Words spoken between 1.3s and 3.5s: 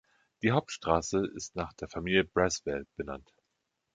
ist nach der Familie Braswell benannt.